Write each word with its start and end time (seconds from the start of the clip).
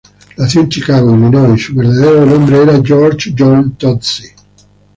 Nacido 0.35 0.63
en 0.63 0.69
Chicago, 0.71 1.13
Illinois, 1.15 1.59
su 1.63 1.75
verdadero 1.75 2.25
nombre 2.25 2.57
era 2.63 2.81
George 2.83 3.35
John 3.37 3.75
Tozzi. 3.77 4.29